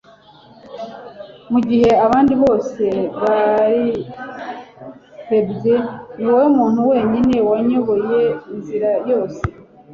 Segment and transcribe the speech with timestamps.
[1.51, 2.83] mugihe abandi bose
[3.21, 5.75] barihebye,
[6.17, 8.21] niwowe muntu wenyine wanyoboye
[8.53, 9.41] inzira yose